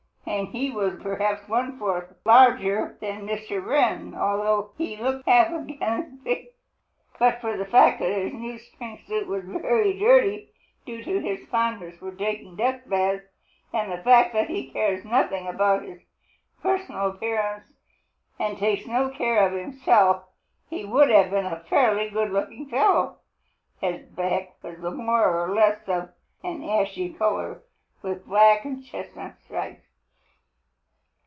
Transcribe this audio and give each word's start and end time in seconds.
He 0.53 0.71
was 0.71 0.97
perhaps 1.01 1.47
one 1.49 1.77
fourth 1.77 2.13
larger 2.25 2.97
than 3.01 3.27
Mr. 3.27 3.63
Wren, 3.65 4.15
although 4.15 4.71
he 4.77 4.95
looked 4.95 5.27
half 5.27 5.51
again 5.51 5.81
as 5.81 6.05
big. 6.23 6.47
But 7.19 7.41
for 7.41 7.57
the 7.57 7.65
fact 7.65 7.99
that 7.99 8.11
his 8.11 8.33
new 8.33 8.57
spring 8.57 8.99
suit 9.05 9.27
was 9.27 9.43
very 9.45 9.97
dirty, 9.99 10.51
due 10.85 11.03
to 11.03 11.19
his 11.19 11.45
fondness 11.49 11.97
for 11.97 12.13
taking 12.15 12.55
dust 12.55 12.87
baths 12.89 13.25
and 13.73 13.91
the 13.91 13.97
fact 14.03 14.31
that 14.33 14.49
he 14.49 14.71
cares 14.71 15.03
nothing 15.03 15.47
about 15.47 15.83
his 15.83 15.99
personal 16.61 17.07
appearance 17.07 17.65
and 18.39 18.57
takes 18.57 18.87
no 18.87 19.09
care 19.09 19.45
of 19.45 19.51
himself, 19.53 20.23
he 20.69 20.85
would 20.85 21.09
have 21.09 21.29
been 21.29 21.45
a 21.45 21.63
fairly 21.69 22.09
good 22.09 22.31
looking 22.31 22.69
fellow. 22.69 23.17
His 23.81 24.03
back 24.07 24.53
was 24.63 24.77
more 24.79 25.25
or 25.43 25.53
less 25.53 25.87
of 25.89 26.11
an 26.43 26.63
ashy 26.63 27.09
color 27.11 27.63
with 28.01 28.25
black 28.25 28.63
and 28.65 28.81
chestnut 28.83 29.35
stripes. 29.43 29.85